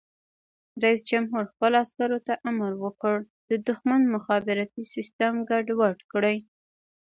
[0.83, 3.17] رئیس جمهور خپلو عسکرو ته امر وکړ؛
[3.49, 6.37] د دښمن مخابراتي سیسټم ګډوډ کړئ!